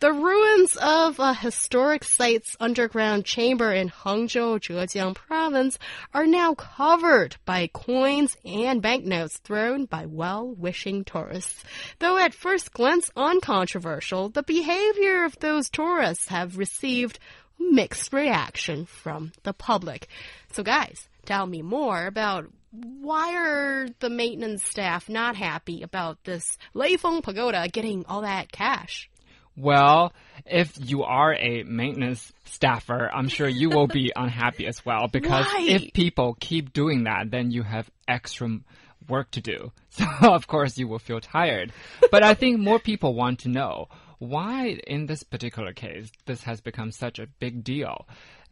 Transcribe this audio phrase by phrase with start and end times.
[0.00, 5.78] The ruins of a historic site's underground chamber in Hangzhou, Zhejiang province
[6.14, 11.64] are now covered by coins and banknotes thrown by well-wishing tourists.
[11.98, 17.18] Though at first glance uncontroversial, the behavior of those tourists have received
[17.58, 20.08] mixed reaction from the public.
[20.52, 26.58] So guys, tell me more about why are the maintenance staff not happy about this
[26.74, 29.10] Leifeng Pagoda getting all that cash?
[29.58, 30.12] Well,
[30.46, 35.46] if you are a maintenance staffer, I'm sure you will be unhappy as well because
[35.46, 35.66] Why?
[35.68, 38.60] if people keep doing that, then you have extra
[39.08, 39.72] work to do.
[39.90, 41.72] So of course you will feel tired.
[42.12, 43.88] But I think more people want to know
[44.20, 48.06] why in this particular case this has become such a big deal.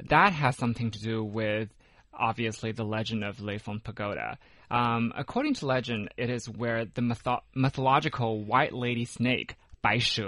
[0.09, 1.69] That has something to do with
[2.13, 4.39] obviously the legend of Leifeng Pagoda.
[4.71, 10.25] Um, according to legend, it is where the mytho mythological white lady snake, Bai She,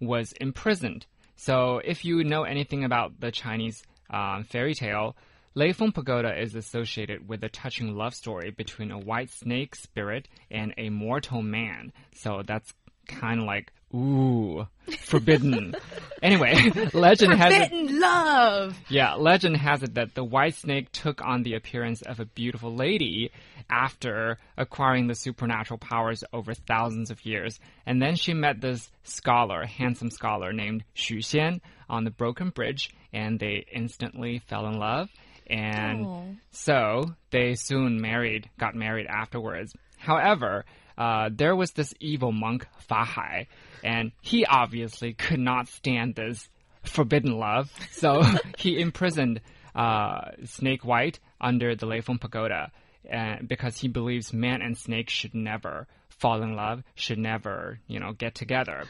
[0.00, 1.06] was imprisoned.
[1.36, 5.16] So if you know anything about the Chinese um, fairy tale,
[5.56, 10.72] Leifeng Pagoda is associated with a touching love story between a white snake spirit and
[10.76, 11.92] a mortal man.
[12.14, 12.72] So that's
[13.06, 14.66] kind of like, ooh,
[15.06, 15.74] forbidden.
[16.22, 17.68] anyway, legend has it.
[17.70, 18.78] Forbidden love!
[18.88, 22.74] Yeah, legend has it that the white snake took on the appearance of a beautiful
[22.74, 23.30] lady
[23.70, 27.58] after acquiring the supernatural powers over thousands of years.
[27.86, 32.90] And then she met this scholar, handsome scholar named Xu Xian on the broken bridge,
[33.12, 35.08] and they instantly fell in love.
[35.50, 36.36] And Oh.
[36.50, 39.74] so they soon married, got married afterwards.
[39.96, 40.64] However,
[40.98, 43.46] uh, there was this evil monk, Fa Hai,
[43.84, 46.48] and he obviously could not stand this
[46.82, 47.70] forbidden love.
[47.92, 48.22] So
[48.58, 49.40] he imprisoned
[49.74, 52.72] uh, Snake White under the Leifeng Pagoda
[53.12, 58.00] uh, because he believes man and snake should never fall in love, should never, you
[58.00, 58.82] know, get together.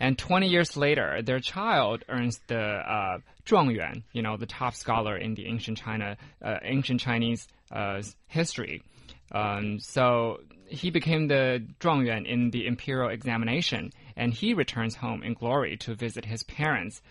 [0.00, 5.16] And 20 years later, their child earns the uh, 状元, you know, the top scholar
[5.16, 8.82] in the ancient China, uh, ancient Chinese uh, history.
[9.30, 10.40] Um, so
[10.72, 15.94] he became the 状元 in the imperial examination, and he returns home in glory to
[15.94, 17.02] visit his parents.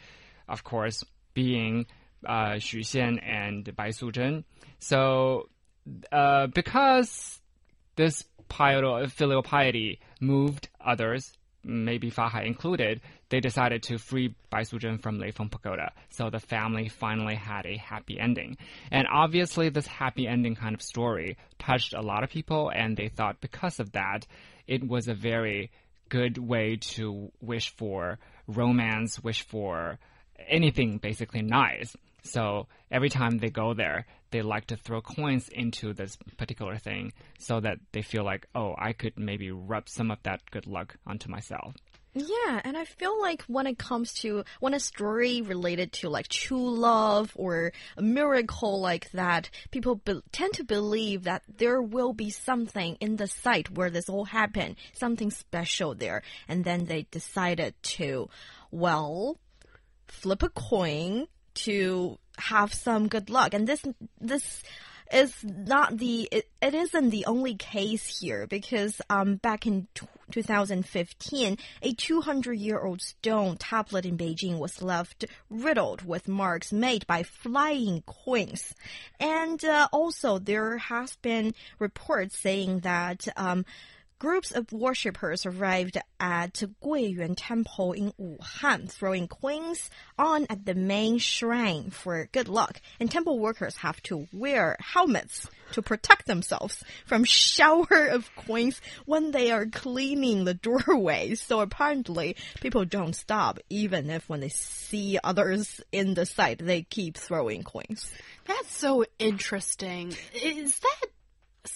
[0.47, 1.85] Of course, being
[2.25, 4.44] uh, Xu Xian and Bai Suzhen.
[4.79, 5.49] So,
[6.11, 7.39] uh, because
[7.95, 15.01] this filial piety moved others, maybe Fa Hai included, they decided to free Bai Suzhen
[15.01, 15.91] from Leifeng Pagoda.
[16.09, 18.57] So the family finally had a happy ending.
[18.91, 23.09] And obviously, this happy ending kind of story touched a lot of people, and they
[23.09, 24.25] thought because of that,
[24.67, 25.72] it was a very
[26.09, 29.97] good way to wish for romance, wish for
[30.47, 31.95] anything basically nice.
[32.23, 37.13] So every time they go there, they like to throw coins into this particular thing
[37.39, 40.95] so that they feel like, oh, I could maybe rub some of that good luck
[41.05, 41.75] onto myself.
[42.13, 46.27] Yeah, and I feel like when it comes to when a story related to like
[46.27, 50.01] true love or a miracle like that, people
[50.33, 54.75] tend to believe that there will be something in the site where this all happened,
[54.91, 58.29] something special there, and then they decided to,
[58.71, 59.37] well,
[60.09, 63.53] flip a coin to have some good luck.
[63.53, 63.84] And this
[64.19, 64.63] this
[65.13, 69.88] is not the it, it isn't the only case here because um back in
[70.31, 77.06] 2015 a 200 year old stone tablet in Beijing was left riddled with marks made
[77.07, 78.73] by flying coins
[79.19, 83.66] and uh, also there has been reports saying that um
[84.21, 91.17] Groups of worshippers arrived at Guiyuan Temple in Wuhan, throwing coins on at the main
[91.17, 92.79] shrine for good luck.
[92.99, 99.31] And temple workers have to wear helmets to protect themselves from shower of coins when
[99.31, 101.34] they are cleaning the doorway.
[101.51, 106.84] So apparently, people don't stop, even if when they see others in the site, they
[106.84, 108.11] keep throwing coins.
[108.46, 110.16] That's so interesting.
[110.34, 111.00] Is that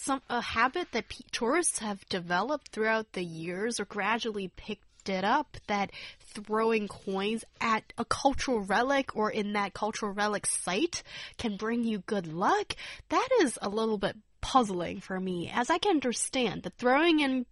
[0.06, 5.56] some a habit that tourists have developed throughout the years or gradually picked it up
[5.66, 11.02] that throwing coins at a cultural relic or in that cultural relic site
[11.38, 12.76] can bring you good luck?
[13.08, 17.44] That is a little bit puzzling for me as I can understand that throwing in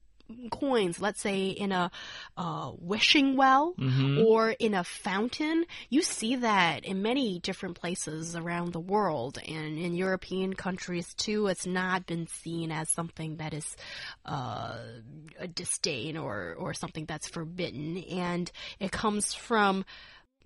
[0.50, 1.90] coins, let's say in a
[2.36, 3.74] uh, wishing well
[4.26, 9.78] or in a fountain, you see that in many different places around the world and
[9.78, 11.46] in European countries too.
[11.46, 13.76] It's not been seen as something that is
[14.24, 14.76] uh,
[15.38, 17.98] a disdain or, or something that's forbidden.
[17.98, 18.50] And
[18.80, 19.84] it comes from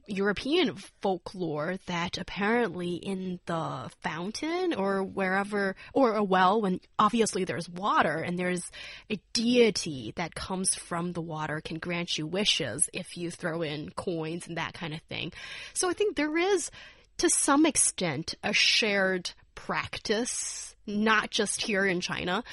[0.09, 7.69] European folklore that apparently in the fountain or wherever, or a well, when obviously there's
[7.69, 8.63] water and there's
[9.11, 13.91] a deity that comes from the water can grant you wishes if you throw in
[13.91, 15.33] coins and that kind of thing.
[15.75, 16.71] So I think there is,
[17.19, 22.45] to some extent, a shared practice, not just here in China.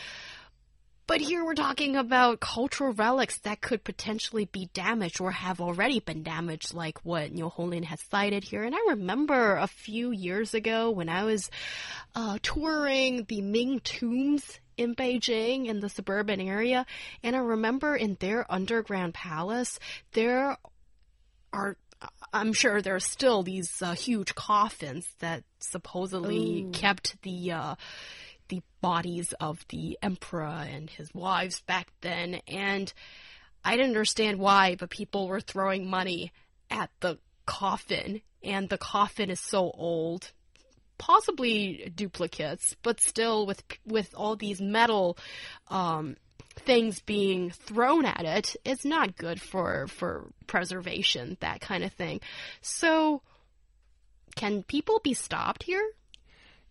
[1.08, 6.00] But here we're talking about cultural relics that could potentially be damaged or have already
[6.00, 8.64] been damaged, like what Niu Honglin has cited here.
[8.64, 11.52] And I remember a few years ago when I was
[12.16, 16.88] uh, touring the Ming tombs in Beijing in the suburban area,
[17.22, 19.80] and I remember in their underground palace,
[20.14, 20.58] there
[21.54, 21.78] are
[22.34, 27.76] I'm sure there are still these uh, huge coffins that supposedly kept the uh,
[28.48, 32.42] the bodies of the emperor and his wives back then.
[32.48, 32.92] And
[33.64, 36.32] I didn't understand why, but people were throwing money
[36.70, 40.32] at the coffin, and the coffin is so old.
[40.98, 45.18] Possibly duplicates, but still with with all these metal
[45.68, 46.16] um,
[46.56, 52.22] things being thrown at it, it's not good for for preservation, that kind of thing.
[52.62, 53.22] So,
[54.36, 55.86] can people be stopped here?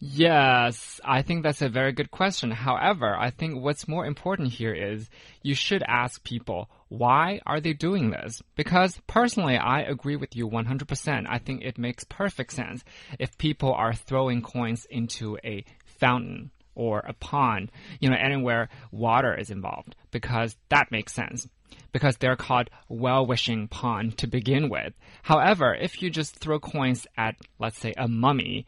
[0.07, 2.51] Yes, I think that's a very good question.
[2.51, 5.09] However, I think what's more important here is
[5.43, 8.43] you should ask people, why are they doing this?
[8.55, 11.25] Because personally, I agree with you 100%.
[11.27, 12.85] I think it makes perfect sense
[13.19, 19.35] if people are throwing coins into a fountain or a pond, you know, anywhere water
[19.35, 21.49] is involved, because that makes sense
[21.92, 24.94] because they're called well-wishing pond to begin with.
[25.24, 28.66] However, if you just throw coins at, let's say, a mummy,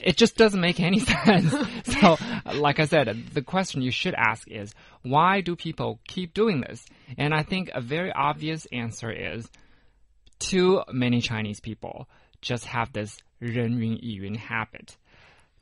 [0.00, 1.54] it just doesn't make any sense.
[2.00, 2.16] so,
[2.54, 6.84] like I said, the question you should ask is, why do people keep doing this?
[7.16, 9.48] And I think a very obvious answer is,
[10.38, 12.08] too many Chinese people
[12.40, 14.96] just have this 人云亦云 habit.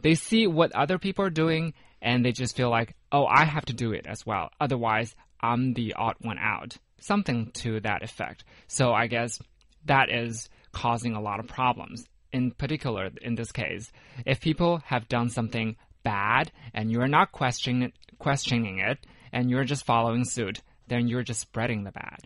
[0.01, 3.65] They see what other people are doing and they just feel like, oh, I have
[3.67, 4.51] to do it as well.
[4.61, 6.78] Otherwise, I'm the odd one out.
[7.00, 8.44] Something to that effect.
[8.68, 9.40] So I guess
[9.86, 12.06] that is causing a lot of problems.
[12.34, 13.92] In particular, in this case,
[14.26, 18.98] if people have done something bad and you're not questioning questioning it
[19.32, 22.20] and you're just following suit, then you're just spreading the bad.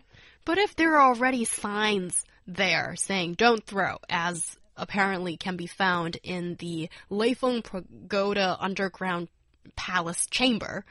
[0.44, 6.16] But if there are already signs there saying don't throw, as apparently can be found
[6.22, 9.28] in the Leifeng Pagoda underground
[9.76, 10.84] palace chamber,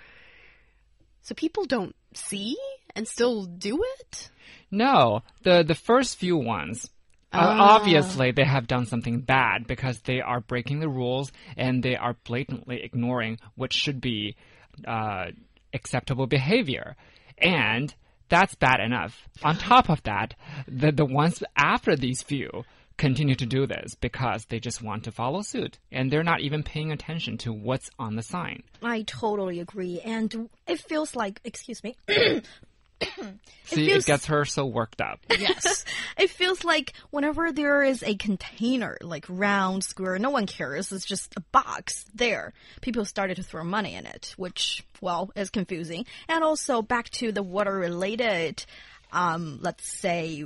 [1.21, 2.57] so people don't see
[2.95, 4.29] and still do it?
[4.69, 6.89] No, the the first few ones.
[7.33, 7.75] Uh, Ah.
[7.77, 12.15] obviously, they have done something bad because they are breaking the rules and they are
[12.25, 14.35] blatantly ignoring what should be
[14.85, 15.27] uh,
[15.73, 16.95] acceptable behavior,
[17.38, 17.94] and
[18.27, 19.29] that's bad enough.
[19.44, 20.33] On top of that,
[20.68, 22.63] the the ones after these few
[22.97, 26.61] continue to do this because they just want to follow suit and they're not even
[26.63, 28.63] paying attention to what's on the sign.
[28.83, 29.99] I totally agree.
[30.01, 31.95] And it feels like, excuse me,
[33.63, 35.19] See, feels- it gets her so worked up.
[35.29, 35.85] Yes.
[36.17, 40.91] it feels like whenever there is a container, like round, square, no one cares.
[40.91, 42.54] It's just a box there.
[42.81, 46.06] People started to throw money in it, which, well, is confusing.
[46.27, 48.63] And also back to the water related,
[49.11, 50.45] um, let's say,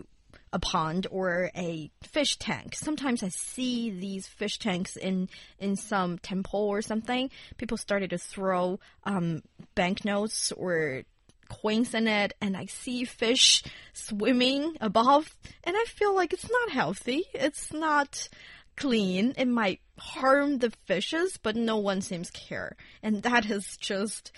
[0.54, 2.75] a pond or a fish tank.
[2.75, 7.30] Sometimes I see these fish tanks in in some temple or something.
[7.58, 9.42] People started to throw um,
[9.75, 11.04] banknotes or
[11.50, 16.70] coins in it, and I see fish swimming above, and I feel like it's not
[16.72, 17.25] healthy.
[17.34, 18.30] It's not
[18.75, 19.34] clean.
[19.38, 24.32] It might harm the fishes, but no one seems care, and that is just.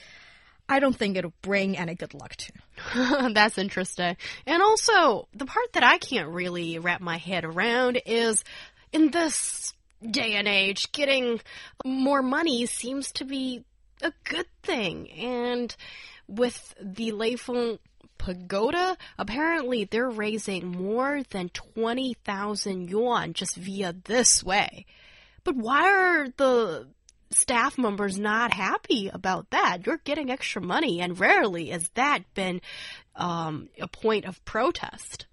[0.70, 3.30] I don't think it'll bring any good luck to.
[3.34, 4.18] That's interesting.
[4.46, 8.44] And also, the part that I can't really wrap my head around is
[8.92, 11.40] in this day and age, getting
[11.86, 13.64] more money seems to be
[14.02, 15.10] a good thing.
[15.12, 15.76] And
[16.28, 17.80] with the Leifeng
[18.18, 24.86] Pagoda, apparently they're raising more than 20,000 yuan just via this way.
[25.44, 26.88] But why are the
[27.32, 29.86] staff members not happy about that?
[29.86, 32.62] You're getting extra money, and rarely has that been
[33.16, 35.26] um, a point of protest.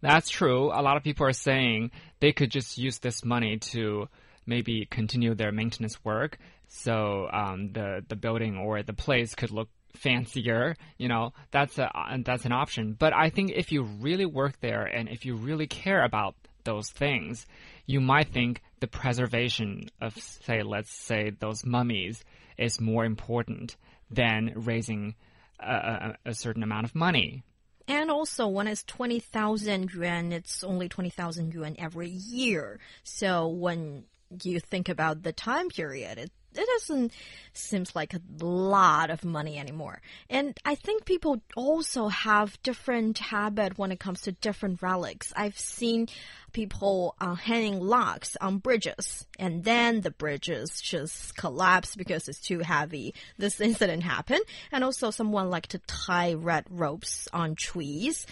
[0.00, 0.66] That's true.
[0.66, 4.08] A lot of people are saying they could just use this money to
[4.46, 9.68] maybe continue their maintenance work, so um, the the building or the place could look
[9.96, 11.90] fancier, you know, that's a
[12.24, 12.94] that's an option.
[12.98, 16.34] But I think if you really work there and if you really care about
[16.64, 17.46] those things,
[17.86, 22.24] you might think the preservation of, say, let's say those mummies
[22.58, 23.76] is more important
[24.10, 25.14] than raising
[25.60, 27.42] a, a, certain amount of money.
[27.86, 32.80] And also, when it's 20,000 yuan, it's only 20,000 yuan every year.
[33.02, 34.04] So when
[34.42, 37.12] you think about the time period, it doesn't
[37.52, 40.00] seems like a lot of money anymore.
[40.28, 45.32] And I think people also have different habit when it comes to different relics.
[45.36, 46.08] I've seen
[46.52, 52.60] people uh, hanging locks on bridges, and then the bridges just collapse because it's too
[52.60, 53.14] heavy.
[53.38, 58.26] This incident happened, and also someone like to tie red ropes on trees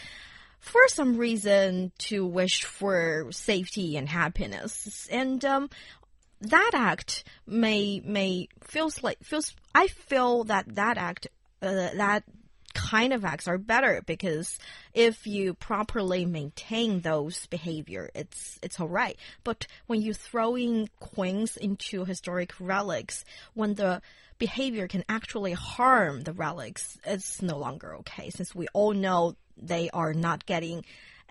[0.63, 5.09] for some reason to wish for safety and happiness.
[5.11, 5.69] And um,
[6.43, 11.29] that act may may feels like feels I feel that that act
[11.61, 12.25] uh, that
[12.75, 14.59] kind of acts are better because
[14.95, 20.89] if you properly maintain those behavior it's it's all right but when you throw in
[20.99, 24.01] coins into historic relics when the
[24.39, 29.91] behavior can actually harm the relics it's no longer okay since we all know they
[29.91, 30.83] are not getting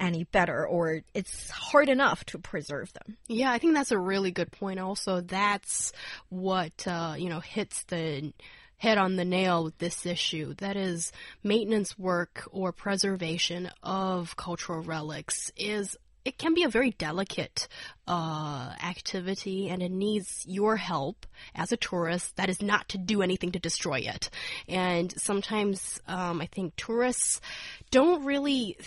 [0.01, 3.17] any better or it's hard enough to preserve them.
[3.27, 4.79] Yeah, I think that's a really good point.
[4.79, 5.93] Also, that's
[6.29, 8.33] what, uh, you know, hits the
[8.77, 10.55] head on the nail with this issue.
[10.55, 11.11] That is,
[11.43, 17.67] maintenance work or preservation of cultural relics is it can be a very delicate
[18.07, 23.21] uh, activity and it needs your help as a tourist that is not to do
[23.21, 24.29] anything to destroy it
[24.67, 27.41] and sometimes um, i think tourists
[27.89, 28.77] don't really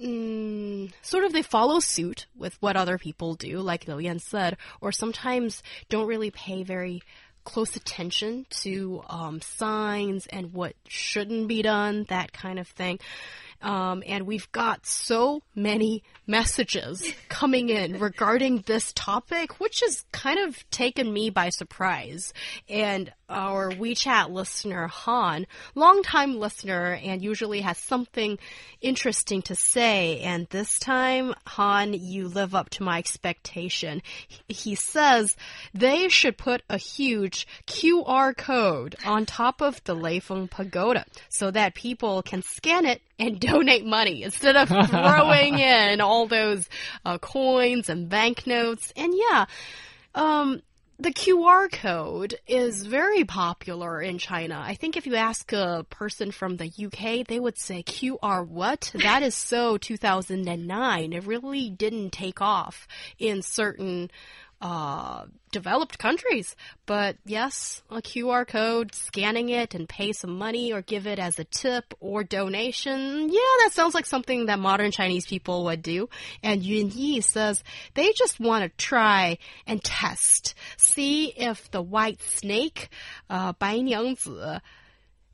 [0.00, 4.56] mm, sort of they follow suit with what other people do, like Liu Yan said,
[4.80, 7.02] or sometimes don't really pay very
[7.44, 12.98] close attention to um, signs and what shouldn't be done, that kind of thing.
[13.62, 20.38] Um, and we've got so many messages coming in regarding this topic, which has kind
[20.38, 22.32] of taken me by surprise.
[22.68, 28.38] And our WeChat listener, Han, longtime listener, and usually has something
[28.80, 30.20] interesting to say.
[30.20, 34.02] And this time, Han, you live up to my expectation.
[34.48, 35.36] He says
[35.72, 41.74] they should put a huge QR code on top of the Leifeng Pagoda so that
[41.74, 46.68] people can scan it and donate money instead of throwing in all those
[47.04, 48.92] uh, coins and banknotes.
[48.96, 49.46] And yeah,
[50.14, 50.62] um,
[50.98, 54.60] the QR code is very popular in China.
[54.64, 58.92] I think if you ask a person from the UK, they would say QR what?
[58.94, 61.12] That is so 2009.
[61.12, 62.86] It really didn't take off
[63.18, 64.10] in certain
[64.62, 66.54] uh, developed countries.
[66.86, 71.38] But yes, a QR code, scanning it and pay some money or give it as
[71.40, 73.28] a tip or donation.
[73.28, 76.08] Yeah, that sounds like something that modern Chinese people would do.
[76.44, 77.62] And Yun Yi says
[77.94, 82.88] they just want to try and test, see if the white snake,
[83.28, 84.60] uh, Bai Niangzi,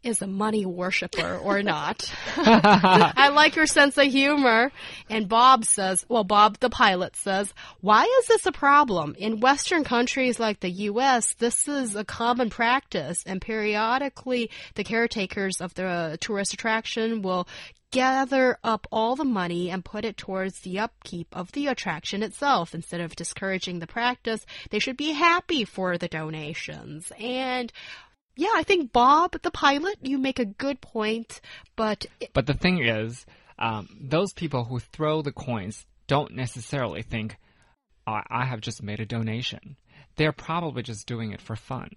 [0.02, 2.12] is a money worshiper or not.
[2.36, 4.72] I like your sense of humor.
[5.10, 9.14] And Bob says, well, Bob the pilot says, why is this a problem?
[9.18, 15.60] In Western countries like the U.S., this is a common practice, and periodically the caretakers
[15.60, 17.48] of the tourist attraction will
[17.90, 22.74] gather up all the money and put it towards the upkeep of the attraction itself.
[22.74, 27.10] Instead of discouraging the practice, they should be happy for the donations.
[27.18, 27.72] And
[28.38, 31.40] yeah, I think Bob, the pilot, you make a good point,
[31.74, 32.06] but.
[32.32, 33.26] But the thing is,
[33.58, 37.36] um, those people who throw the coins don't necessarily think,
[38.06, 39.76] oh, I have just made a donation.
[40.14, 41.90] They're probably just doing it for fun.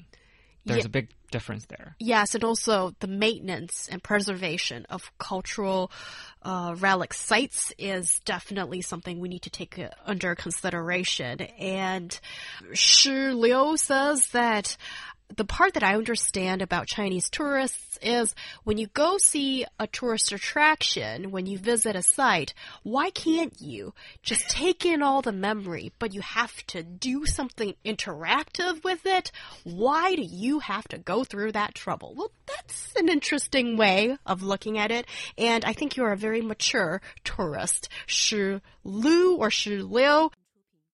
[0.66, 0.88] There's yeah.
[0.88, 1.96] a big difference there.
[2.00, 5.92] Yes, and also the maintenance and preservation of cultural
[6.42, 11.42] uh, relic sites is definitely something we need to take uh, under consideration.
[11.42, 12.20] And
[12.74, 14.78] Shi Liu says that
[15.36, 18.34] the part that I understand about Chinese tourists is
[18.64, 23.94] when you go see a tourist attraction, when you visit a site, why can't you
[24.24, 29.32] just take in all the memory, but you have to do something interactive with it?
[29.64, 32.14] Why do you have to go through that trouble?
[32.16, 35.06] Well, that's an interesting way of looking at it,
[35.38, 37.90] and I think you're a very mature tourist.
[38.06, 40.32] Shi Lu or Shi Liu,